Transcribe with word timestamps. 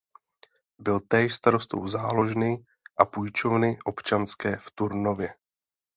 Byl 0.79 0.99
též 0.99 1.33
starostou 1.33 1.87
Záložny 1.87 2.65
a 2.97 3.05
půjčovny 3.05 3.79
občanské 3.85 4.57
v 4.57 4.71
Turnově. 4.71 5.35